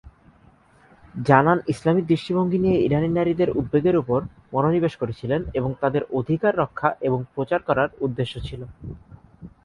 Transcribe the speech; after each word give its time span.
জানান 1.15 1.57
ইসলামিক 1.67 2.05
দৃষ্টিভঙ্গি 2.07 2.57
নিয়ে 2.59 2.77
ইরানী 2.81 3.09
নারীদের 3.09 3.49
উদ্বেগের 3.51 3.95
উপর 3.97 4.19
মনোনিবেশ 4.53 4.93
করেছিলেন 4.97 5.41
এবং 5.53 5.69
তাদের 5.79 6.03
অধিকার 6.19 6.53
রক্ষা 6.57 6.89
এবং 7.01 7.19
প্রচার 7.35 7.59
করার 7.61 7.89
উদ্দেশ্য 8.01 8.33
ছিল। 8.47 8.61